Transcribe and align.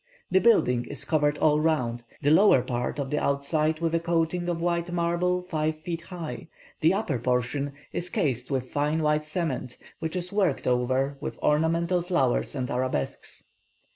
The 0.31 0.41
building 0.41 0.85
is 0.85 1.05
covered 1.05 1.37
all 1.37 1.59
round 1.59 2.05
the 2.23 2.31
lower 2.31 2.63
part 2.63 2.97
of 2.97 3.11
the 3.11 3.19
outside 3.19 3.81
with 3.81 3.93
a 3.93 3.99
coating 3.99 4.49
of 4.49 4.59
white 4.59 4.91
marble 4.91 5.43
five 5.43 5.77
feet 5.77 6.01
high; 6.01 6.47
the 6.79 6.91
upper 6.91 7.19
portion 7.19 7.73
is 7.93 8.09
cased 8.09 8.49
with 8.49 8.71
fine 8.71 9.03
white 9.03 9.23
cement, 9.23 9.77
which 9.99 10.15
is 10.15 10.33
worked 10.33 10.65
over 10.65 11.19
with 11.21 11.37
ornamental 11.43 12.01
flowers 12.01 12.55
and 12.55 12.71
arabesques. 12.71 13.43